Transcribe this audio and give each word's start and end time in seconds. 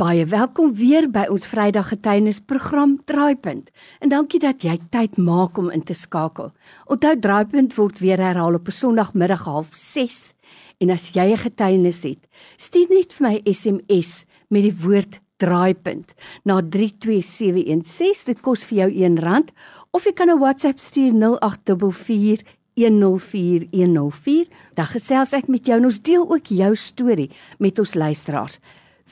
Baie 0.00 0.22
welkom 0.24 0.70
weer 0.72 1.04
by 1.12 1.26
ons 1.28 1.44
Vrydag 1.44 1.90
getuienisprogram 1.90 2.94
Draaipunt. 3.04 3.66
En 4.00 4.08
dankie 4.08 4.38
dat 4.40 4.62
jy 4.64 4.78
tyd 4.88 5.18
maak 5.20 5.58
om 5.60 5.68
in 5.68 5.82
te 5.84 5.92
skakel. 5.92 6.54
Onthou 6.88 7.18
Draaipunt 7.20 7.76
word 7.76 8.00
weer 8.00 8.16
herhaal 8.16 8.56
op 8.56 8.70
Sondagmiddag 8.72 9.44
06:30. 9.44 10.32
En 10.80 10.90
as 10.96 11.10
jy 11.12 11.26
'n 11.32 11.44
getuienis 11.44 12.02
het, 12.02 12.22
stuur 12.56 12.88
net 12.88 13.12
vir 13.12 13.28
my 13.28 13.42
SMS 13.44 14.24
met 14.48 14.62
die 14.62 14.76
woord 14.84 15.20
Draaipunt 15.36 16.14
na 16.44 16.62
32716. 16.62 18.24
Dit 18.24 18.40
kos 18.40 18.64
vir 18.64 18.78
jou 18.78 18.90
R1 18.90 19.52
of 19.90 20.04
jy 20.04 20.12
kan 20.12 20.30
'n 20.30 20.38
WhatsApp 20.38 20.80
stuur 20.80 21.12
0844 21.12 22.44
104104. 22.74 24.46
Dan 24.74 24.86
gesels 24.86 25.32
ek 25.32 25.48
met 25.48 25.66
jou 25.66 25.76
en 25.76 25.84
ons 25.84 26.02
deel 26.02 26.30
ook 26.30 26.46
jou 26.46 26.76
storie 26.76 27.30
met 27.58 27.78
ons 27.78 27.94
luisteraars 27.94 28.58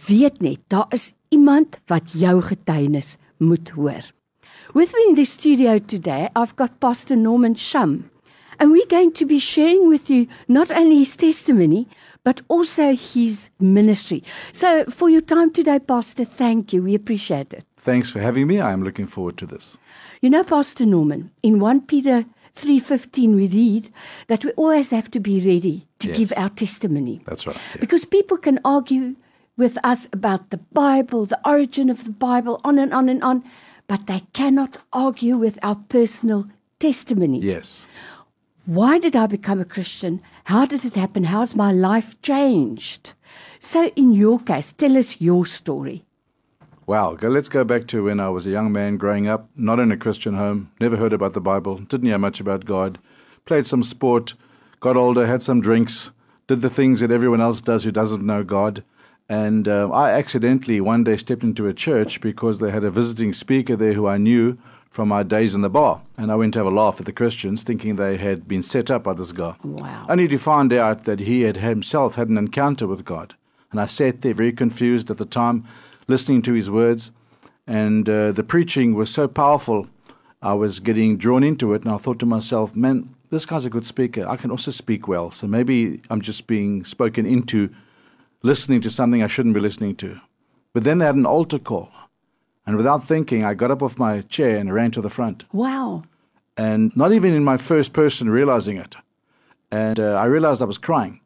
weet 0.07 0.41
net 0.41 0.59
daar 0.69 0.87
is 0.91 1.13
iemand 1.29 1.79
wat 1.87 2.13
jou 2.13 2.43
getuienis 2.43 3.17
moet 3.39 3.69
hoor. 3.71 4.03
With 4.75 4.93
me 4.93 5.05
in 5.09 5.15
the 5.15 5.25
studio 5.25 5.79
today, 5.79 6.29
I've 6.37 6.55
got 6.57 6.79
Pastor 6.79 7.17
Norman 7.17 7.55
Shum. 7.57 8.11
And 8.61 8.73
we're 8.73 8.87
going 8.89 9.13
to 9.15 9.25
be 9.27 9.39
sharing 9.39 9.89
with 9.89 10.11
you 10.11 10.27
not 10.49 10.71
only 10.71 10.99
his 10.99 11.17
testimony, 11.17 11.87
but 12.25 12.43
also 12.49 12.93
his 12.95 13.51
ministry. 13.61 14.23
So, 14.53 14.85
for 14.91 15.09
your 15.09 15.23
time 15.23 15.53
today, 15.53 15.79
Pastor, 15.79 16.25
thank 16.25 16.73
you. 16.73 16.83
We 16.83 16.95
appreciate 16.95 17.55
it. 17.55 17.65
Thanks 17.85 18.11
for 18.11 18.21
having 18.21 18.47
me. 18.49 18.61
I'm 18.61 18.83
looking 18.83 19.07
forward 19.07 19.37
to 19.39 19.47
this. 19.47 19.77
You 20.21 20.29
know, 20.31 20.43
Pastor 20.43 20.87
Norman, 20.87 21.31
in 21.43 21.61
1 21.61 21.87
Peter 21.87 22.25
3:15 22.57 23.37
we 23.37 23.47
read 23.47 23.89
that 24.27 24.45
we 24.45 24.51
always 24.57 24.91
have 24.91 25.09
to 25.13 25.21
be 25.21 25.39
ready 25.41 25.87
to 26.01 26.09
Yes. 26.09 26.19
give 26.19 26.33
our 26.37 26.51
testimony. 26.51 27.21
That's 27.25 27.47
right. 27.47 27.57
yeah. 27.75 27.81
Because 27.81 28.05
people 28.05 28.37
can 28.37 28.59
argue 28.65 29.15
with 29.59 29.77
us 29.85 30.09
about 30.13 30.49
the 30.49 30.57
Bible, 30.57 31.27
the 31.27 31.41
origin 31.45 31.91
of 31.91 32.05
the 32.05 32.11
Bible, 32.11 32.61
on 32.65 32.79
and 32.79 32.95
on 32.95 33.11
and 33.11 33.23
on, 33.23 33.45
but 33.87 34.07
they 34.07 34.23
cannot 34.33 34.79
argue 34.93 35.37
with 35.37 35.59
our 35.63 35.75
personal 35.91 36.47
testimony. 36.79 37.41
Yes. 37.41 37.87
Why 38.65 38.99
did 38.99 39.17
I 39.17 39.27
become 39.27 39.61
a 39.61 39.65
Christian? 39.65 40.23
How 40.45 40.65
did 40.65 40.85
it 40.85 40.95
happen? 40.95 41.25
How's 41.25 41.55
my 41.55 41.73
life 41.73 42.21
changed? 42.23 43.13
So, 43.61 43.89
in 43.97 44.13
your 44.13 44.39
case, 44.39 44.73
tell 44.73 44.97
us 44.97 45.21
your 45.21 45.45
story. 45.45 46.05
Wow. 46.87 47.15
Go, 47.15 47.29
let's 47.29 47.49
go 47.49 47.65
back 47.65 47.87
to 47.89 48.05
when 48.05 48.21
I 48.21 48.29
was 48.29 48.47
a 48.47 48.51
young 48.51 48.71
man 48.73 48.97
growing 48.97 49.27
up, 49.27 49.49
not 49.57 49.81
in 49.81 49.91
a 49.91 49.97
Christian 49.97 50.35
home, 50.35 50.71
never 50.81 50.97
heard 50.97 51.13
about 51.13 51.33
the 51.33 51.41
Bible, 51.41 51.79
didn't 51.79 52.07
hear 52.09 52.19
much 52.19 52.41
about 52.41 52.65
God, 52.65 52.99
played 53.45 53.67
some 53.67 53.83
sport, 53.83 54.35
got 54.81 54.97
older, 54.97 55.27
had 55.27 55.43
some 55.43 55.61
drinks, 55.61 56.11
did 56.47 56.61
the 56.61 56.71
things 56.71 57.01
that 57.01 57.11
everyone 57.11 57.41
else 57.41 57.61
does 57.61 57.85
who 57.85 57.91
doesn't 57.91 58.25
know 58.25 58.45
God. 58.45 58.85
And 59.29 59.69
uh, 59.69 59.91
I 59.91 60.13
accidentally 60.13 60.81
one 60.81 61.05
day 61.05 61.17
stepped 61.17 61.43
into 61.43 61.67
a 61.67 61.75
church 61.75 62.21
because 62.21 62.59
they 62.59 62.71
had 62.71 62.85
a 62.85 62.91
visiting 62.91 63.33
speaker 63.33 63.77
there 63.77 63.93
who 63.93 64.07
I 64.07 64.17
knew 64.17 64.57
from 64.91 65.09
my 65.09 65.23
days 65.23 65.55
in 65.55 65.61
the 65.61 65.69
bar. 65.69 66.01
And 66.17 66.33
I 66.33 66.35
went 66.35 66.55
to 66.55 66.61
have 66.61 66.67
a 66.67 66.71
laugh 66.71 66.99
at 66.99 67.07
the 67.07 67.13
Christians, 67.13 67.63
thinking 67.63 67.97
they 67.97 68.17
had 68.17 68.49
been 68.49 68.63
set 68.63 68.91
up 68.91 69.05
by 69.05 69.13
this 69.13 69.33
guy. 69.33 69.55
Wow. 69.63 70.07
Only 70.09 70.29
to 70.29 70.39
find 70.39 70.73
out 70.73 71.05
that 71.05 71.21
he 71.21 71.43
had 71.43 71.59
himself 71.59 72.15
had 72.15 72.29
an 72.29 72.39
encounter 72.39 72.87
with 72.87 73.05
God. 73.05 73.35
And 73.71 73.81
I 73.81 73.87
sat 73.87 74.23
there 74.23 74.33
very 74.33 74.53
confused 74.53 75.11
at 75.11 75.19
the 75.19 75.27
time, 75.27 75.69
listening 76.07 76.41
to 76.43 76.55
his 76.55 76.71
words. 76.71 77.11
And 77.67 78.09
uh, 78.09 78.33
the 78.33 78.43
preaching 78.43 78.95
was 78.95 79.11
so 79.11 79.29
powerful, 79.29 79.89
I 80.41 80.55
was 80.55 80.81
getting 80.81 81.19
drawn 81.19 81.45
into 81.45 81.75
it. 81.75 81.83
And 81.83 81.93
I 81.93 81.99
thought 81.99 82.19
to 82.21 82.27
myself, 82.27 82.75
man, 82.75 83.15
this 83.29 83.45
guy's 83.45 83.67
a 83.67 83.71
good 83.71 83.85
speaker. 83.85 84.27
I 84.27 84.37
can 84.37 84.51
also 84.51 84.71
speak 84.71 85.07
well. 85.07 85.31
So 85.31 85.47
maybe 85.47 86.01
I'm 86.09 86.23
just 86.23 86.47
being 86.47 86.83
spoken 86.87 87.27
into 87.27 87.69
listening 88.43 88.81
to 88.83 88.91
something 88.91 89.23
I 89.23 89.27
shouldn't 89.29 89.55
be 89.55 89.61
listening 89.61 89.97
to. 89.97 90.21
But 90.73 90.85
then 90.85 90.99
they 90.99 91.07
had 91.07 91.15
an 91.17 91.27
altar 91.27 91.59
call. 91.59 91.91
And 92.67 92.77
without 92.77 93.05
thinking, 93.07 93.45
I 93.45 93.55
got 93.55 93.71
up 93.71 93.83
off 93.83 93.99
my 93.99 94.21
chair 94.23 94.59
and 94.59 94.73
ran 94.73 94.91
to 94.93 95.01
the 95.01 95.09
front 95.09 95.45
Wow. 95.53 96.03
and 96.57 96.95
not 96.97 97.13
even 97.13 97.33
in 97.35 97.43
my 97.45 97.57
first 97.57 97.93
person 97.93 98.29
realizing 98.31 98.77
it. 98.77 98.95
And 99.71 99.99
uh, 99.99 100.15
I 100.15 100.27
realized 100.27 100.61
I 100.63 100.67
was 100.67 100.79
crying. 100.79 101.21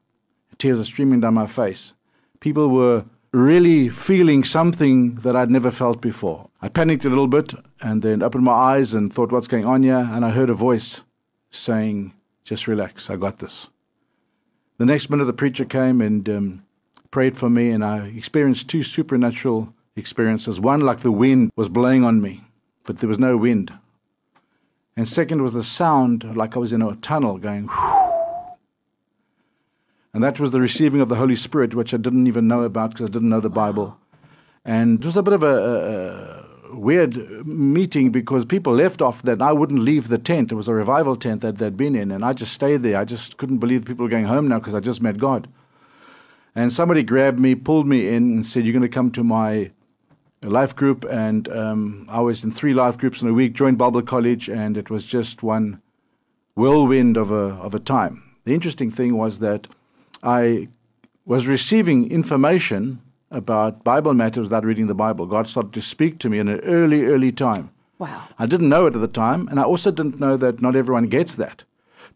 Tears 0.59 0.79
are 0.79 0.85
streaming 0.85 1.21
down 1.21 1.35
my 1.35 1.47
face. 1.47 1.95
People 2.41 2.69
were 2.69 3.05
really 3.33 3.89
feeling 3.89 4.45
something 4.45 5.17
that 5.17 5.35
I'd 5.35 5.51
never 5.51 5.71
felt 5.71 6.01
before. 6.01 6.49
I 6.61 6.69
panicked 6.69 7.05
a 7.05 7.09
little 7.09 7.27
bit 7.29 7.55
and 7.81 8.03
then 8.03 8.23
opened 8.23 8.45
my 8.45 8.53
eyes 8.53 8.95
and 8.95 9.13
thought, 9.13 9.33
what's 9.33 9.49
going 9.49 9.65
on 9.65 9.83
here? 9.83 10.09
And 10.13 10.25
I 10.25 10.31
heard 10.31 10.51
a 10.51 10.55
voice 10.55 11.01
saying, 11.51 12.13
just 12.45 12.67
relax, 12.69 13.11
I 13.11 13.17
got 13.17 13.39
this. 13.39 13.69
The 14.79 14.87
next 14.87 15.11
minute, 15.11 15.25
the 15.25 15.33
preacher 15.33 15.65
came 15.65 16.01
and 16.01 16.29
um, 16.29 16.63
prayed 17.13 17.37
for 17.37 17.49
me, 17.49 17.71
and 17.71 17.85
I 17.85 18.09
experienced 18.09 18.67
two 18.67 18.83
supernatural 18.83 19.73
experiences. 19.95 20.59
One, 20.59 20.81
like 20.81 21.01
the 21.01 21.13
wind 21.13 21.53
was 21.55 21.69
blowing 21.69 22.03
on 22.03 22.21
me, 22.21 22.43
but 22.83 22.99
there 22.99 23.09
was 23.09 23.21
no 23.21 23.37
wind. 23.37 23.79
And 24.97 25.09
second 25.09 25.43
was 25.43 25.53
the 25.53 25.63
sound 25.63 26.37
like 26.37 26.57
I 26.57 26.59
was 26.59 26.73
in 26.73 26.83
a 26.83 26.97
tunnel 26.97 27.39
going. 27.39 27.71
And 30.15 30.23
that 30.23 30.41
was 30.41 30.51
the 30.51 30.61
receiving 30.61 31.01
of 31.01 31.09
the 31.09 31.15
Holy 31.15 31.37
Spirit, 31.37 31.75
which 31.75 31.95
I 31.95 31.97
didn't 31.97 32.27
even 32.27 32.49
know 32.49 32.63
about 32.63 32.91
because 32.91 33.09
I 33.09 33.13
didn't 33.13 33.31
know 33.31 33.41
the 33.41 33.49
Bible. 33.49 33.97
And 34.65 35.01
it 35.01 35.07
was 35.07 35.17
a 35.17 35.23
bit 35.23 35.33
of 35.33 35.43
a, 35.43 36.45
a, 36.67 36.73
a 36.73 36.77
weird 36.77 37.47
meeting 37.47 38.11
because 38.11 38.45
people 38.45 38.75
left 38.75 39.01
off 39.01 39.23
that. 39.23 39.41
I 39.41 39.53
wouldn't 39.53 39.81
leave 39.81 40.09
the 40.09 40.19
tent. 40.19 40.53
It 40.53 40.57
was 40.57 40.69
a 40.69 40.75
revival 40.75 41.17
tent 41.17 41.41
that 41.41 41.57
they'd 41.57 41.77
been 41.77 41.95
in. 41.95 42.11
And 42.11 42.25
I 42.25 42.35
just 42.35 42.53
stayed 42.53 42.83
there. 42.83 42.99
I 42.99 43.05
just 43.05 43.39
couldn't 43.39 43.59
believe 43.59 43.87
people 43.87 44.05
were 44.05 44.11
going 44.11 44.27
home 44.27 44.49
now 44.49 44.59
because 44.59 44.75
I 44.75 44.81
just 44.81 45.01
met 45.01 45.17
God. 45.17 45.49
And 46.55 46.73
somebody 46.73 47.03
grabbed 47.03 47.39
me, 47.39 47.55
pulled 47.55 47.87
me 47.87 48.09
in, 48.09 48.37
and 48.37 48.47
said, 48.47 48.65
You're 48.65 48.73
going 48.73 48.83
to 48.83 48.89
come 48.89 49.11
to 49.13 49.25
my 49.25 49.71
life 50.43 50.75
group. 50.77 51.05
And 51.05 51.49
um, 51.49 52.07
I 52.09 52.21
was 52.21 52.45
in 52.45 52.51
three 52.51 52.75
life 52.75 52.99
groups 52.99 53.23
in 53.23 53.29
a 53.29 53.33
week, 53.33 53.55
joined 53.55 53.79
Bible 53.79 54.03
college, 54.03 54.49
and 54.49 54.77
it 54.77 54.91
was 54.91 55.05
just 55.05 55.43
one 55.43 55.81
whirlwind 56.55 57.17
of 57.17 57.31
a, 57.31 57.55
of 57.55 57.75
a 57.75 57.81
time. 57.81 58.23
The 58.45 58.55
interesting 58.55 58.91
thing 58.91 59.17
was 59.17 59.39
that 59.39 59.69
I 60.23 60.69
was 61.25 61.47
receiving 61.47 62.11
information 62.11 63.01
about 63.31 63.83
Bible 63.83 64.13
matters 64.13 64.45
without 64.45 64.65
reading 64.65 64.89
the 64.89 64.95
Bible. 64.95 65.27
God 65.27 65.47
started 65.47 65.73
to 65.73 65.81
speak 65.81 66.19
to 66.19 66.29
me 66.29 66.39
in 66.39 66.49
an 66.49 66.61
early, 66.61 67.05
early 67.05 67.33
time. 67.33 67.71
Wow. 67.99 68.29
I 68.39 68.47
didn't 68.47 68.69
know 68.69 68.87
it 68.87 68.95
at 68.95 69.01
the 69.01 69.09
time, 69.09 69.49
and 69.49 69.59
I 69.59 69.63
also 69.63 69.91
didn't 69.91 70.21
know 70.21 70.37
that 70.37 70.61
not 70.61 70.77
everyone 70.77 71.07
gets 71.07 71.37
that 71.37 71.65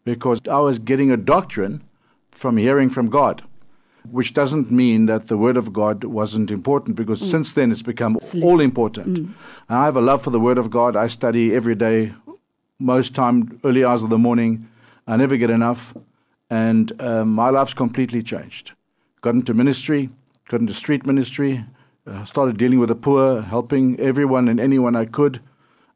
because 0.03 0.41
I 0.49 0.59
was 0.59 0.79
getting 0.79 1.11
a 1.11 1.17
doctrine 1.17 1.83
from 2.31 2.57
hearing 2.57 2.89
from 2.89 3.09
God, 3.09 3.43
which 4.11 4.33
doesn't 4.33 4.71
mean 4.71 5.05
that 5.07 5.27
the 5.27 5.37
Word 5.37 5.57
of 5.57 5.73
God 5.73 6.03
wasn't 6.03 6.49
important 6.51 6.95
because 6.95 7.19
since 7.29 7.53
then 7.53 7.71
it's 7.71 7.81
become 7.81 8.17
all 8.41 8.59
important. 8.61 9.07
And 9.17 9.33
I 9.69 9.85
have 9.85 9.97
a 9.97 10.01
love 10.01 10.23
for 10.23 10.29
the 10.29 10.39
Word 10.39 10.57
of 10.57 10.69
God. 10.69 10.95
I 10.95 11.07
study 11.07 11.53
every 11.53 11.75
day, 11.75 12.13
most 12.79 13.15
time, 13.15 13.59
early 13.63 13.83
hours 13.83 14.03
of 14.03 14.09
the 14.09 14.17
morning. 14.17 14.67
I 15.07 15.17
never 15.17 15.37
get 15.37 15.49
enough, 15.49 15.93
and 16.49 16.91
um, 17.01 17.33
my 17.33 17.49
life's 17.49 17.73
completely 17.73 18.21
changed. 18.23 18.73
Got 19.21 19.35
into 19.35 19.53
ministry, 19.53 20.09
got 20.49 20.59
into 20.61 20.73
street 20.73 21.05
ministry, 21.05 21.63
uh, 22.05 22.23
started 22.25 22.57
dealing 22.57 22.79
with 22.79 22.89
the 22.89 22.95
poor, 22.95 23.41
helping 23.41 23.99
everyone 23.99 24.47
and 24.47 24.59
anyone 24.59 24.95
I 24.95 25.05
could. 25.05 25.41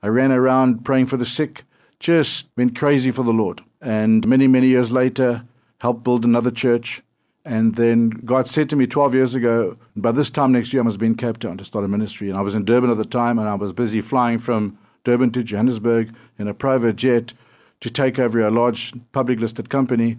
I 0.04 0.08
ran 0.08 0.32
around 0.32 0.84
praying 0.84 1.08
for 1.08 1.18
the 1.18 1.26
sick, 1.26 1.64
just 2.00 2.48
went 2.58 2.78
crazy 2.78 3.12
for 3.12 3.24
the 3.24 3.32
Lord. 3.32 3.62
And 3.82 4.28
many, 4.28 4.48
many 4.48 4.68
years 4.68 4.92
later, 4.92 5.44
helped 5.80 6.04
build 6.04 6.24
another 6.26 6.52
church. 6.52 7.02
And 7.44 7.76
then 7.76 8.10
God 8.10 8.48
said 8.48 8.70
to 8.70 8.76
me 8.76 8.86
12 8.86 9.16
years 9.16 9.36
ago, 9.36 9.78
by 9.96 10.12
this 10.12 10.30
time 10.30 10.52
next 10.52 10.74
year, 10.74 10.82
I 10.82 10.86
must 10.86 11.00
be 11.00 11.08
in 11.08 11.16
Cape 11.16 11.40
Town 11.40 11.58
to 11.58 11.66
start 11.66 11.86
a 11.86 11.88
ministry. 11.88 12.30
And 12.30 12.38
I 12.38 12.42
was 12.42 12.54
in 12.54 12.66
Durban 12.66 12.92
at 12.92 12.98
the 12.98 13.06
time, 13.06 13.40
and 13.40 13.50
I 13.50 13.56
was 13.56 13.74
busy 13.74 14.02
flying 14.02 14.38
from 14.38 14.78
Durban 15.04 15.32
to 15.32 15.44
Johannesburg 15.44 16.14
in 16.38 16.48
a 16.48 16.54
private 16.54 16.96
jet 16.96 17.34
to 17.80 17.90
take 17.90 18.20
over 18.20 18.40
a 18.42 18.52
large 18.52 18.94
public 19.12 19.40
listed 19.40 19.70
company. 19.70 20.18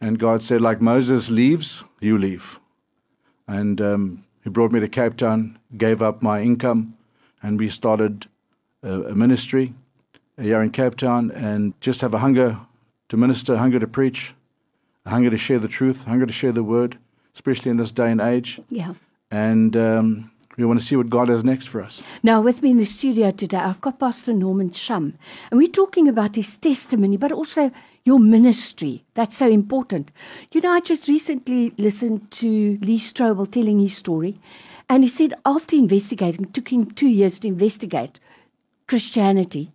And 0.00 0.18
God 0.18 0.42
said, 0.42 0.60
like 0.60 0.80
Moses 0.80 1.30
leaves, 1.30 1.84
you 2.00 2.18
leave. 2.18 2.58
And 3.46 3.80
um, 3.80 4.24
he 4.42 4.50
brought 4.50 4.72
me 4.72 4.80
to 4.80 4.88
Cape 4.88 5.16
Town, 5.16 5.58
gave 5.76 6.02
up 6.02 6.20
my 6.20 6.42
income, 6.42 6.96
and 7.42 7.58
we 7.58 7.68
started 7.70 8.26
a, 8.82 9.02
a 9.02 9.14
ministry 9.14 9.72
here 10.40 10.60
in 10.60 10.70
Cape 10.70 10.96
Town 10.96 11.30
and 11.30 11.80
just 11.80 12.00
have 12.00 12.12
a 12.12 12.18
hunger 12.18 12.58
to 13.08 13.16
minister, 13.16 13.56
hunger 13.56 13.78
to 13.78 13.86
preach, 13.86 14.34
a 15.06 15.10
hunger 15.10 15.30
to 15.30 15.38
share 15.38 15.58
the 15.58 15.68
truth, 15.68 16.04
hunger 16.04 16.26
to 16.26 16.32
share 16.32 16.52
the 16.52 16.62
word, 16.62 16.98
especially 17.34 17.70
in 17.70 17.78
this 17.78 17.92
day 17.92 18.10
and 18.10 18.20
age. 18.20 18.60
Yeah. 18.68 18.94
And 19.30 19.76
um, 19.76 20.30
we 20.56 20.64
want 20.64 20.80
to 20.80 20.84
see 20.84 20.96
what 20.96 21.08
God 21.08 21.28
has 21.28 21.44
next 21.44 21.68
for 21.68 21.82
us. 21.82 22.02
Now, 22.22 22.40
with 22.40 22.62
me 22.62 22.70
in 22.70 22.78
the 22.78 22.84
studio 22.84 23.30
today, 23.30 23.58
I've 23.58 23.80
got 23.80 23.98
Pastor 23.98 24.32
Norman 24.32 24.72
Shum, 24.72 25.14
and 25.50 25.58
we're 25.58 25.68
talking 25.68 26.08
about 26.08 26.36
his 26.36 26.56
testimony, 26.56 27.16
but 27.16 27.32
also 27.32 27.70
your 28.04 28.18
ministry. 28.18 29.04
That's 29.14 29.36
so 29.36 29.48
important. 29.48 30.10
You 30.52 30.60
know, 30.60 30.72
I 30.72 30.80
just 30.80 31.08
recently 31.08 31.72
listened 31.78 32.30
to 32.32 32.78
Lee 32.82 32.98
Strobel 32.98 33.50
telling 33.50 33.80
his 33.80 33.96
story, 33.96 34.40
and 34.88 35.02
he 35.02 35.08
said 35.08 35.34
after 35.44 35.76
investigating, 35.76 36.46
it 36.46 36.54
took 36.54 36.72
him 36.72 36.90
two 36.90 37.08
years 37.08 37.40
to 37.40 37.48
investigate 37.48 38.20
Christianity. 38.88 39.72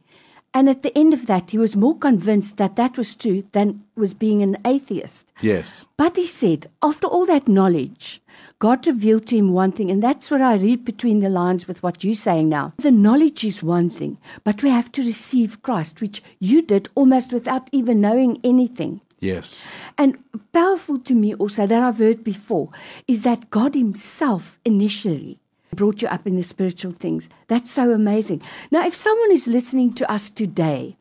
And 0.54 0.70
at 0.70 0.84
the 0.84 0.96
end 0.98 1.14
of 1.14 1.28
that, 1.28 1.52
he 1.52 1.58
was 1.58 1.76
more 1.76 1.98
convinced 1.98 2.58
that 2.58 2.76
that 2.76 2.98
was 2.98 3.16
true 3.16 3.44
than 3.54 3.84
was 3.96 4.14
being 4.14 4.42
an 4.42 4.58
atheist. 4.66 5.32
Yes. 5.42 5.86
But 5.96 6.18
he 6.18 6.28
said, 6.28 6.70
after 6.82 7.08
all 7.08 7.26
that 7.28 7.48
knowledge, 7.48 8.22
God 8.60 8.86
revealed 8.86 9.28
to 9.28 9.38
him 9.38 9.54
one 9.54 9.72
thing, 9.72 9.90
and 9.90 10.04
that's 10.04 10.30
what 10.30 10.42
I 10.42 10.56
read 10.56 10.84
between 10.84 11.22
the 11.22 11.30
lines 11.30 11.68
with 11.68 11.82
what 11.82 12.04
you're 12.04 12.16
saying 12.16 12.50
now. 12.50 12.74
The 12.78 12.92
knowledge 12.92 13.44
is 13.44 13.64
one 13.64 13.90
thing, 13.90 14.18
but 14.44 14.62
we 14.62 14.70
have 14.70 14.92
to 14.92 15.02
receive 15.02 15.62
Christ, 15.64 16.02
which 16.02 16.22
you 16.40 16.62
did 16.62 16.90
almost 16.96 17.32
without 17.32 17.70
even 17.72 18.02
knowing 18.02 18.40
anything. 18.44 19.02
Yes. 19.20 19.64
And 19.98 20.18
powerful 20.52 21.00
to 21.00 21.14
me 21.16 21.34
also 21.36 21.66
that 21.66 21.84
I've 21.84 22.00
heard 22.00 22.24
before 22.24 22.70
is 23.08 23.22
that 23.22 23.50
God 23.52 23.74
Himself 23.74 24.60
initially 24.66 25.40
brought 25.76 26.02
you 26.02 26.08
up 26.08 26.28
in 26.28 26.36
the 26.36 26.44
spiritual 26.44 26.92
things. 26.92 27.30
That's 27.48 27.72
so 27.72 27.92
amazing. 27.92 28.42
Now, 28.72 28.86
if 28.86 28.96
someone 28.96 29.32
is 29.32 29.48
listening 29.48 29.94
to 29.94 30.12
us 30.12 30.30
today 30.30 30.98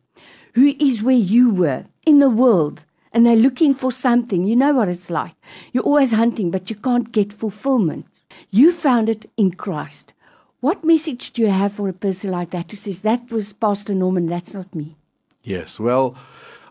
who 0.54 0.74
is 0.78 1.02
where 1.02 1.14
you 1.14 1.50
were 1.50 1.84
in 2.06 2.18
the 2.18 2.30
world 2.30 2.82
and 3.12 3.24
they're 3.24 3.36
looking 3.36 3.74
for 3.74 3.92
something, 3.92 4.44
you 4.44 4.56
know 4.56 4.74
what 4.74 4.88
it's 4.88 5.10
like. 5.10 5.34
You're 5.72 5.84
always 5.84 6.12
hunting, 6.12 6.50
but 6.50 6.70
you 6.70 6.76
can't 6.76 7.12
get 7.12 7.32
fulfillment. 7.32 8.06
You 8.50 8.72
found 8.72 9.08
it 9.08 9.30
in 9.36 9.52
Christ. 9.52 10.12
What 10.60 10.84
message 10.84 11.32
do 11.32 11.42
you 11.42 11.48
have 11.48 11.72
for 11.72 11.88
a 11.88 11.92
person 11.92 12.30
like 12.30 12.50
that 12.50 12.70
who 12.70 12.76
says, 12.76 13.00
That 13.00 13.30
was 13.32 13.52
Pastor 13.52 13.94
Norman, 13.94 14.26
that's 14.26 14.54
not 14.54 14.74
me? 14.74 14.96
Yes. 15.42 15.80
Well, 15.80 16.16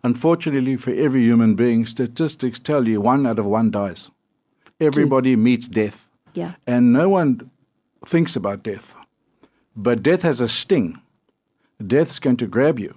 unfortunately 0.03 0.75
for 0.75 0.91
every 0.91 1.23
human 1.23 1.55
being, 1.55 1.85
statistics 1.85 2.59
tell 2.59 2.87
you 2.87 3.01
one 3.01 3.25
out 3.25 3.39
of 3.39 3.45
one 3.45 3.71
dies. 3.71 4.11
Everybody 4.79 5.35
meets 5.35 5.67
death. 5.67 6.05
Yeah. 6.33 6.53
And 6.67 6.93
no 6.93 7.09
one 7.09 7.49
thinks 8.05 8.35
about 8.35 8.63
death. 8.63 8.95
But 9.75 10.03
death 10.03 10.21
has 10.23 10.41
a 10.41 10.47
sting. 10.47 10.99
Death's 11.85 12.19
going 12.19 12.37
to 12.37 12.47
grab 12.47 12.79
you. 12.79 12.95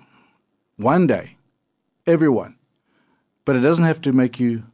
One 0.77 1.07
day. 1.07 1.37
Everyone. 2.07 2.57
But 3.45 3.57
it 3.57 3.61
doesn't 3.61 3.85
have 3.85 4.01
to 4.03 4.13
make 4.13 4.41
you 4.41 4.65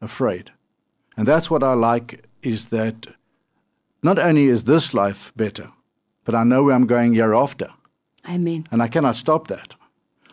afraid. 0.00 0.50
And 1.16 1.26
that's 1.26 1.50
what 1.50 1.62
I 1.62 1.72
like 1.72 2.26
is 2.42 2.68
that 2.68 3.06
not 4.02 4.18
only 4.18 4.46
is 4.46 4.64
this 4.64 4.92
life 4.92 5.32
better, 5.36 5.70
but 6.24 6.34
I 6.34 6.44
know 6.44 6.64
where 6.64 6.74
I'm 6.74 6.86
going 6.86 7.14
hereafter. 7.14 7.70
Amen. 8.28 8.66
And 8.70 8.82
I 8.82 8.88
cannot 8.88 9.16
stop 9.16 9.48
that. 9.48 9.74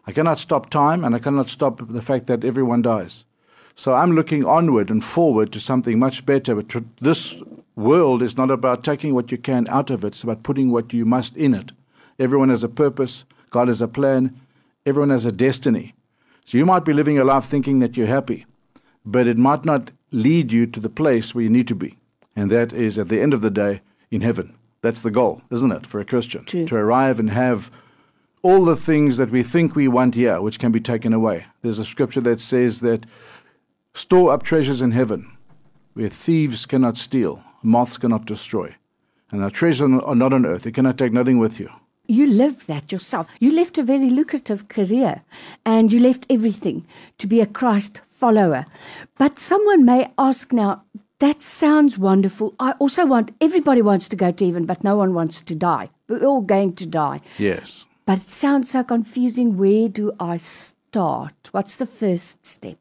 I 0.06 0.12
cannot 0.12 0.40
stop 0.40 0.70
time 0.70 1.04
and 1.06 1.16
I 1.16 1.20
cannot 1.20 1.50
stop 1.50 1.82
the 1.88 2.02
fact 2.02 2.28
that 2.28 2.44
everyone 2.44 2.82
dies. 2.82 3.24
So 3.76 3.94
I'm 3.94 4.14
looking 4.14 4.46
onward 4.46 4.90
and 4.90 5.04
forward 5.04 5.52
to 5.54 5.60
something 5.60 5.98
much 5.98 6.26
better. 6.26 6.56
But 6.56 6.70
tr- 6.70 6.80
this 7.00 7.36
world 7.76 8.22
is 8.22 8.38
not 8.38 8.52
about 8.52 8.84
taking 8.84 9.14
what 9.14 9.32
you 9.32 9.38
can 9.38 9.68
out 9.68 9.90
of 9.90 10.04
it, 10.04 10.10
it's 10.10 10.24
about 10.24 10.44
putting 10.44 10.72
what 10.72 10.94
you 10.94 11.06
must 11.06 11.36
in 11.36 11.54
it. 11.54 11.72
Everyone 12.20 12.50
has 12.50 12.64
a 12.64 12.70
purpose, 12.70 13.24
God 13.50 13.68
has 13.68 13.82
a 13.82 13.88
plan, 13.88 14.40
everyone 14.86 15.10
has 15.10 15.26
a 15.26 15.32
destiny. 15.32 15.96
So 16.46 16.58
you 16.58 16.66
might 16.66 16.86
be 16.86 16.94
living 16.94 17.18
a 17.18 17.24
life 17.24 17.46
thinking 17.46 17.80
that 17.80 17.96
you're 17.96 18.08
happy, 18.08 18.46
but 19.06 19.28
it 19.28 19.38
might 19.38 19.66
not 19.66 19.92
lead 20.12 20.52
you 20.52 20.66
to 20.68 20.80
the 20.80 20.90
place 20.90 21.34
where 21.34 21.44
you 21.44 21.50
need 21.50 21.68
to 21.68 21.76
be. 21.76 21.98
And 22.36 22.52
that 22.52 22.74
is 22.74 22.98
at 22.98 23.10
the 23.10 23.22
end 23.22 23.34
of 23.34 23.42
the 23.42 23.50
day 23.50 23.82
in 24.12 24.22
heaven. 24.22 24.56
That's 24.82 25.02
the 25.02 25.12
goal, 25.12 25.42
isn't 25.52 25.72
it, 25.72 25.88
for 25.88 26.00
a 26.00 26.06
Christian? 26.06 26.46
True. 26.46 26.66
To 26.66 26.76
arrive 26.76 27.20
and 27.20 27.30
have 27.30 27.72
all 28.42 28.66
the 28.66 28.76
things 28.76 29.18
that 29.18 29.32
we 29.32 29.42
think 29.42 29.76
we 29.76 29.88
want 29.88 30.16
here, 30.16 30.42
which 30.42 30.60
can 30.60 30.72
be 30.72 30.82
taken 30.82 31.14
away. 31.14 31.46
There's 31.62 31.80
a 31.80 31.86
scripture 31.86 32.22
that 32.22 32.42
says 32.42 32.82
that 32.82 33.06
store 33.94 34.34
up 34.34 34.44
treasures 34.44 34.82
in 34.82 34.92
heaven 34.92 35.32
where 35.94 36.10
thieves 36.10 36.66
cannot 36.66 36.98
steal, 36.98 37.44
moths 37.64 37.98
cannot 37.98 38.26
destroy. 38.26 38.76
And 39.32 39.44
our 39.44 39.50
treasures 39.50 39.82
are 39.82 40.16
not 40.16 40.34
on 40.34 40.46
earth. 40.46 40.66
You 40.66 40.72
cannot 40.72 40.98
take 40.98 41.14
nothing 41.14 41.40
with 41.40 41.60
you. 41.60 41.70
You 42.08 42.28
lived 42.28 42.68
that 42.68 42.92
yourself. 42.92 43.28
You 43.40 43.56
left 43.56 43.78
a 43.78 43.84
very 43.84 44.10
lucrative 44.10 44.68
career 44.68 45.24
and 45.66 45.92
you 45.92 46.00
left 46.00 46.26
everything 46.30 46.86
to 47.18 47.28
be 47.28 47.40
a 47.42 47.46
Christ 47.46 48.02
follower. 48.12 48.66
But 49.18 49.40
someone 49.40 49.86
may 49.86 50.12
ask 50.18 50.52
now, 50.52 50.84
that 51.20 51.42
sounds 51.42 51.98
wonderful. 51.98 52.54
I 52.60 52.74
also 52.74 53.06
want, 53.06 53.32
everybody 53.40 53.82
wants 53.82 54.10
to 54.10 54.18
go 54.18 54.32
to 54.32 54.46
heaven, 54.46 54.66
but 54.66 54.84
no 54.84 54.98
one 54.98 55.14
wants 55.14 55.42
to 55.44 55.56
die. 55.56 55.90
We're 56.10 56.26
all 56.26 56.42
going 56.42 56.74
to 56.76 56.86
die. 56.86 57.22
Yes. 57.38 57.86
But 58.06 58.20
it 58.20 58.30
sounds 58.30 58.72
so 58.72 58.84
confusing. 58.84 59.58
Where 59.58 59.88
do 59.88 60.12
I 60.20 60.36
start? 60.38 61.50
What's 61.52 61.78
the 61.78 61.86
first 61.86 62.46
step? 62.46 62.78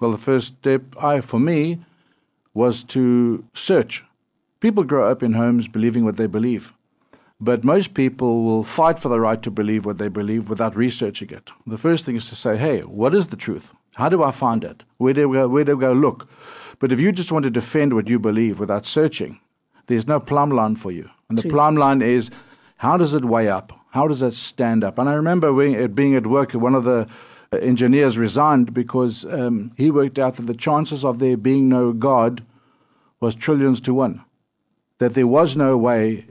Well, 0.00 0.10
the 0.10 0.18
first 0.18 0.58
step, 0.58 0.82
I 1.00 1.20
for 1.20 1.38
me, 1.38 1.78
was 2.54 2.84
to 2.84 3.44
search. 3.52 4.04
People 4.60 4.84
grow 4.84 5.10
up 5.10 5.22
in 5.22 5.34
homes 5.34 5.68
believing 5.68 6.04
what 6.04 6.16
they 6.16 6.26
believe, 6.26 6.72
but 7.40 7.64
most 7.64 7.92
people 7.92 8.44
will 8.44 8.62
fight 8.62 8.98
for 8.98 9.08
the 9.08 9.20
right 9.20 9.42
to 9.42 9.50
believe 9.50 9.84
what 9.84 9.98
they 9.98 10.08
believe 10.08 10.48
without 10.48 10.76
researching 10.76 11.30
it. 11.30 11.50
The 11.66 11.76
first 11.76 12.06
thing 12.06 12.16
is 12.16 12.28
to 12.28 12.36
say, 12.36 12.56
"Hey, 12.56 12.80
what 12.80 13.14
is 13.14 13.28
the 13.28 13.36
truth? 13.36 13.72
How 13.94 14.08
do 14.08 14.22
I 14.22 14.30
find 14.30 14.64
it? 14.64 14.82
Where 14.96 15.12
do 15.12 15.30
I 15.30 15.34
go, 15.34 15.48
where 15.48 15.64
do 15.64 15.76
I 15.76 15.80
go 15.80 15.92
look?" 15.92 16.28
But 16.78 16.92
if 16.92 17.00
you 17.00 17.12
just 17.12 17.32
want 17.32 17.44
to 17.44 17.50
defend 17.50 17.92
what 17.92 18.08
you 18.08 18.18
believe 18.18 18.58
without 18.58 18.86
searching, 18.86 19.40
there's 19.86 20.06
no 20.06 20.20
plumb 20.20 20.50
line 20.50 20.76
for 20.76 20.90
you. 20.90 21.08
And 21.28 21.38
the 21.38 21.42
True. 21.42 21.52
plumb 21.52 21.76
line 21.76 22.02
is, 22.02 22.30
how 22.76 22.96
does 22.96 23.14
it 23.14 23.24
weigh 23.24 23.48
up? 23.48 23.72
How 23.90 24.08
does 24.08 24.22
it 24.22 24.34
stand 24.34 24.82
up? 24.82 24.98
And 24.98 25.08
I 25.08 25.14
remember 25.14 25.52
being, 25.52 25.94
being 25.94 26.14
at 26.14 26.26
work, 26.26 26.54
at 26.54 26.60
one 26.60 26.74
of 26.74 26.84
the 26.84 27.06
engineers 27.62 28.16
resigned 28.18 28.74
because 28.74 29.24
um, 29.26 29.72
he 29.76 29.90
worked 29.90 30.18
out 30.18 30.36
that 30.36 30.46
the 30.46 30.54
chances 30.54 31.04
of 31.04 31.18
there 31.18 31.36
being 31.36 31.68
no 31.68 31.92
God 31.92 32.44
was 33.20 33.34
trillions 33.34 33.80
to 33.82 33.94
one. 33.94 34.24
That 34.98 35.14
there 35.14 35.26
was 35.26 35.56
no 35.56 35.76
way 35.76 36.26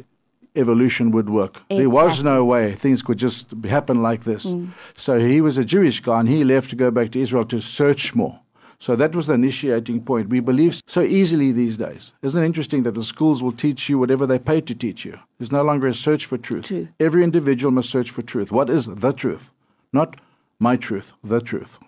evolution 0.55 1.11
would 1.11 1.29
work. 1.29 1.61
There 1.69 1.89
was 1.89 2.23
no 2.23 2.45
way 2.45 2.75
things 2.75 3.01
could 3.01 3.17
just 3.17 3.47
happen 3.65 4.01
like 4.01 4.23
this. 4.23 4.53
So 4.95 5.19
he 5.19 5.41
was 5.41 5.57
a 5.57 5.65
Jewish 5.65 5.99
guy 6.01 6.19
and 6.19 6.29
he 6.29 6.43
left 6.43 6.69
to 6.69 6.75
go 6.75 6.91
back 6.91 7.11
to 7.11 7.21
Israel 7.21 7.45
to 7.45 7.59
search 7.59 8.13
more. 8.15 8.39
So 8.79 8.97
that 8.97 9.15
was 9.15 9.27
the 9.27 9.33
initiating 9.33 10.03
point. 10.03 10.27
We 10.27 10.41
believe 10.41 10.81
so 10.87 11.01
easily 11.01 11.53
these 11.53 11.77
days. 11.77 12.11
Isn't 12.21 12.43
it 12.43 12.45
interesting 12.45 12.83
that 12.83 12.95
the 12.95 13.03
schools 13.03 13.41
will 13.41 13.53
teach 13.53 13.87
you 13.87 13.97
whatever 13.97 14.25
they 14.27 14.39
pay 14.39 14.59
to 14.59 14.75
teach 14.75 15.05
you? 15.05 15.17
There's 15.37 15.53
no 15.53 15.63
longer 15.63 15.87
a 15.87 15.93
search 15.93 16.25
for 16.25 16.37
truth. 16.37 16.65
True. 16.65 16.89
Every 16.99 17.23
individual 17.23 17.71
must 17.71 17.89
search 17.89 18.11
for 18.11 18.21
truth. 18.21 18.51
What 18.51 18.69
is 18.69 18.85
the 18.85 19.13
truth? 19.13 19.51
Not 19.93 20.17
my 20.59 20.75
truth, 20.75 21.13
the 21.23 21.41
truth. 21.41 21.79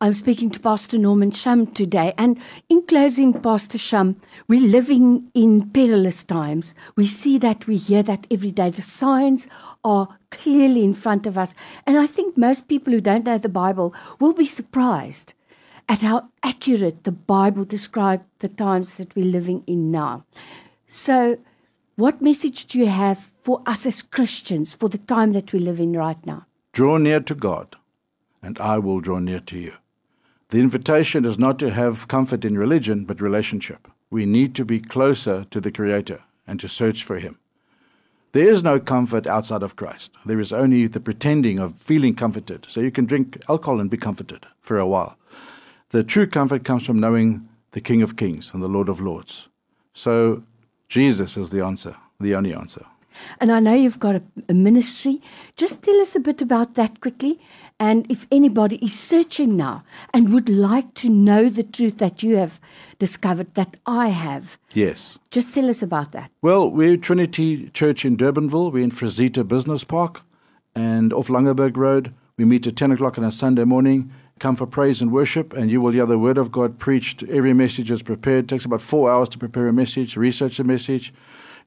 I'm 0.00 0.12
speaking 0.12 0.50
to 0.50 0.60
Pastor 0.60 0.98
Norman 0.98 1.30
Shum 1.30 1.66
today. 1.66 2.12
And 2.18 2.38
in 2.68 2.82
closing, 2.82 3.32
Pastor 3.32 3.78
Shum, 3.78 4.20
we're 4.48 4.68
living 4.68 5.30
in 5.34 5.70
perilous 5.70 6.24
times. 6.24 6.74
We 6.96 7.06
see 7.06 7.38
that, 7.38 7.66
we 7.66 7.76
hear 7.76 8.02
that 8.02 8.26
every 8.30 8.50
day. 8.50 8.70
The 8.70 8.82
signs 8.82 9.48
are 9.84 10.08
clearly 10.30 10.84
in 10.84 10.94
front 10.94 11.26
of 11.26 11.38
us. 11.38 11.54
And 11.86 11.96
I 11.96 12.06
think 12.06 12.36
most 12.36 12.68
people 12.68 12.92
who 12.92 13.00
don't 13.00 13.24
know 13.24 13.38
the 13.38 13.48
Bible 13.48 13.94
will 14.20 14.34
be 14.34 14.46
surprised 14.46 15.32
at 15.88 16.02
how 16.02 16.28
accurate 16.42 17.04
the 17.04 17.12
Bible 17.12 17.64
describes 17.64 18.24
the 18.40 18.48
times 18.48 18.94
that 18.94 19.14
we're 19.14 19.24
living 19.24 19.62
in 19.66 19.90
now. 19.90 20.24
So, 20.86 21.38
what 21.96 22.20
message 22.20 22.66
do 22.66 22.78
you 22.78 22.86
have 22.86 23.30
for 23.42 23.62
us 23.66 23.86
as 23.86 24.02
Christians 24.02 24.72
for 24.72 24.88
the 24.88 24.98
time 24.98 25.32
that 25.32 25.52
we 25.52 25.60
live 25.60 25.78
in 25.78 25.92
right 25.92 26.24
now? 26.26 26.46
Draw 26.72 26.98
near 26.98 27.20
to 27.20 27.34
God, 27.34 27.76
and 28.44 28.58
I 28.58 28.78
will 28.78 29.00
draw 29.00 29.18
near 29.18 29.40
to 29.40 29.58
you. 29.58 29.72
The 30.50 30.60
invitation 30.60 31.24
is 31.24 31.38
not 31.38 31.58
to 31.60 31.70
have 31.70 32.08
comfort 32.08 32.44
in 32.44 32.58
religion, 32.58 33.04
but 33.04 33.20
relationship. 33.20 33.88
We 34.10 34.26
need 34.26 34.54
to 34.56 34.64
be 34.64 34.80
closer 34.80 35.44
to 35.50 35.60
the 35.60 35.72
Creator 35.72 36.20
and 36.46 36.60
to 36.60 36.68
search 36.68 37.02
for 37.02 37.18
Him. 37.18 37.38
There 38.32 38.48
is 38.48 38.62
no 38.62 38.78
comfort 38.78 39.26
outside 39.26 39.62
of 39.62 39.76
Christ. 39.76 40.10
There 40.26 40.40
is 40.40 40.52
only 40.52 40.86
the 40.86 41.00
pretending 41.00 41.58
of 41.58 41.74
feeling 41.78 42.14
comforted. 42.14 42.66
So 42.68 42.80
you 42.80 42.90
can 42.90 43.06
drink 43.06 43.42
alcohol 43.48 43.80
and 43.80 43.88
be 43.88 43.96
comforted 43.96 44.46
for 44.60 44.78
a 44.78 44.86
while. 44.86 45.16
The 45.90 46.04
true 46.04 46.26
comfort 46.26 46.64
comes 46.64 46.84
from 46.84 47.00
knowing 47.00 47.48
the 47.70 47.80
King 47.80 48.02
of 48.02 48.16
Kings 48.16 48.50
and 48.52 48.62
the 48.62 48.68
Lord 48.68 48.88
of 48.88 49.00
Lords. 49.00 49.48
So 49.94 50.42
Jesus 50.88 51.36
is 51.36 51.50
the 51.50 51.64
answer, 51.64 51.96
the 52.20 52.34
only 52.34 52.52
answer. 52.52 52.84
And 53.40 53.50
I 53.52 53.60
know 53.60 53.74
you've 53.74 53.98
got 54.00 54.16
a, 54.16 54.22
a 54.48 54.54
ministry. 54.54 55.20
Just 55.56 55.82
tell 55.82 56.00
us 56.00 56.14
a 56.16 56.20
bit 56.20 56.40
about 56.42 56.74
that 56.74 57.00
quickly. 57.00 57.40
And 57.80 58.06
if 58.10 58.26
anybody 58.30 58.76
is 58.76 58.98
searching 58.98 59.56
now 59.56 59.82
and 60.12 60.32
would 60.32 60.48
like 60.48 60.94
to 60.94 61.08
know 61.08 61.48
the 61.48 61.64
truth 61.64 61.98
that 61.98 62.22
you 62.22 62.36
have 62.36 62.60
discovered, 62.98 63.52
that 63.54 63.76
I 63.86 64.08
have, 64.08 64.58
Yes. 64.72 65.18
just 65.30 65.52
tell 65.54 65.68
us 65.68 65.82
about 65.82 66.12
that. 66.12 66.30
Well, 66.40 66.70
we're 66.70 66.96
Trinity 66.96 67.68
Church 67.70 68.04
in 68.04 68.16
Durbanville. 68.16 68.72
We're 68.72 68.84
in 68.84 68.90
Frazita 68.92 69.46
Business 69.46 69.82
Park 69.84 70.22
and 70.74 71.12
off 71.12 71.28
Langeberg 71.28 71.76
Road. 71.76 72.14
We 72.36 72.44
meet 72.44 72.66
at 72.66 72.76
10 72.76 72.92
o'clock 72.92 73.18
on 73.18 73.24
a 73.24 73.32
Sunday 73.32 73.64
morning. 73.64 74.10
Come 74.40 74.56
for 74.56 74.66
praise 74.66 75.00
and 75.00 75.12
worship, 75.12 75.52
and 75.52 75.70
you 75.70 75.80
will 75.80 75.92
hear 75.92 76.06
the 76.06 76.18
Word 76.18 76.38
of 76.38 76.50
God 76.50 76.78
preached. 76.80 77.22
Every 77.24 77.52
message 77.54 77.90
is 77.92 78.02
prepared. 78.02 78.44
It 78.44 78.48
takes 78.48 78.64
about 78.64 78.82
four 78.82 79.08
hours 79.10 79.28
to 79.30 79.38
prepare 79.38 79.68
a 79.68 79.72
message, 79.72 80.16
research 80.16 80.58
a 80.58 80.64
message, 80.64 81.14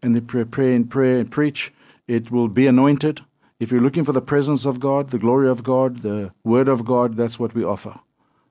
and 0.01 0.15
they 0.15 0.21
prepare 0.21 0.71
and 0.71 0.89
pray 0.89 1.19
and 1.19 1.31
preach. 1.31 1.73
It 2.07 2.31
will 2.31 2.47
be 2.47 2.67
anointed. 2.67 3.21
If 3.59 3.71
you're 3.71 3.81
looking 3.81 4.05
for 4.05 4.13
the 4.13 4.21
presence 4.21 4.65
of 4.65 4.79
God, 4.79 5.09
the 5.09 5.17
glory 5.17 5.49
of 5.49 5.63
God, 5.63 6.03
the 6.03 6.31
Word 6.43 6.67
of 6.67 6.85
God, 6.85 7.15
that's 7.15 7.39
what 7.39 7.55
we 7.55 7.63
offer. 7.63 7.99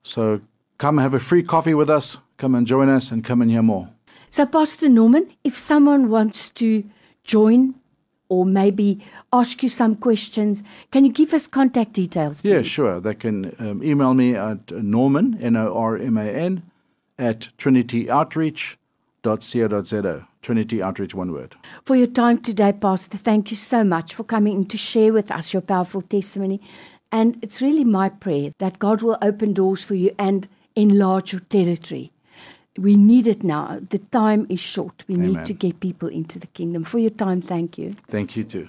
So 0.03 0.41
come 0.79 0.99
have 0.99 1.15
a 1.15 1.21
free 1.21 1.43
coffee 1.43 1.75
with 1.75 1.89
us. 1.89 2.19
Come 2.37 2.55
and 2.55 2.67
join 2.67 2.89
us 2.89 3.11
and 3.11 3.25
come 3.25 3.41
and 3.41 3.51
hear 3.51 3.63
more. 3.63 3.89
So, 4.31 4.45
Pastor 4.45 4.89
Norman, 4.89 5.33
if 5.45 5.59
someone 5.59 6.11
wants 6.11 6.51
to 6.51 6.85
join 7.25 7.75
or 8.29 8.45
maybe 8.45 9.05
ask 9.33 9.63
you 9.63 9.69
some 9.69 9.97
questions, 9.97 10.63
can 10.91 11.05
you 11.05 11.13
give 11.13 11.33
us 11.33 11.47
contact 11.47 11.93
details? 11.93 12.41
Yeah, 12.43 12.63
sure. 12.63 13.01
They 13.01 13.15
can 13.15 13.55
um, 13.59 13.83
email 13.83 14.15
me 14.15 14.35
at 14.35 14.71
norman, 14.73 15.39
N 15.41 15.57
O 15.57 15.75
R 15.75 15.97
M 15.97 16.19
A 16.19 16.25
N, 16.25 16.63
at 17.19 17.49
trinityoutreach.org.za. 17.59 18.77
trinity.co.za. 19.35 20.27
Trinity 20.43 20.83
Outreach, 20.83 21.15
one 21.15 21.33
word. 21.33 21.57
For 21.83 21.97
your 21.97 22.07
time 22.07 22.39
today, 22.39 22.73
Pastor, 22.73 23.19
thank 23.19 23.51
you 23.51 23.57
so 23.57 23.83
much 23.83 24.15
for 24.15 24.23
coming 24.23 24.55
in 24.55 24.67
to 24.67 24.79
share 24.79 25.13
with 25.13 25.31
us 25.33 25.53
your 25.53 25.63
powerful 25.63 26.03
testimony. 26.03 26.61
And 27.11 27.39
it's 27.43 27.61
really 27.61 27.85
my 27.85 28.09
prayer 28.09 28.53
that 28.59 28.79
God 28.79 29.03
will 29.03 29.19
open 29.23 29.53
doors 29.53 29.83
for 29.83 29.95
you 29.95 30.15
and 30.19 30.49
enlarge 30.77 31.33
your 31.33 31.41
territory. 31.41 32.13
We 32.79 32.97
need 32.97 33.27
it 33.27 33.43
now. 33.43 33.81
The 33.91 33.99
time 33.99 34.47
is 34.51 34.61
short. 34.61 35.03
We 35.09 35.15
Amen. 35.15 35.33
need 35.33 35.47
to 35.47 35.55
get 35.55 35.81
people 35.81 36.09
into 36.09 36.39
the 36.39 36.47
kingdom. 36.49 36.85
For 36.85 36.99
your 36.99 37.11
time, 37.11 37.41
thank 37.41 37.79
you. 37.79 37.97
Thank 38.09 38.37
you 38.37 38.45
too. 38.45 38.69